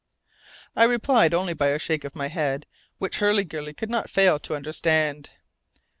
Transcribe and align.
I 0.75 0.85
replied 0.85 1.31
only 1.31 1.53
by 1.53 1.67
a 1.67 1.77
shake 1.77 2.03
of 2.03 2.15
my 2.15 2.27
head, 2.27 2.65
which 2.97 3.19
Hurliguerly 3.19 3.75
could 3.75 3.91
not 3.91 4.09
fail 4.09 4.39
to 4.39 4.55
understand. 4.55 5.29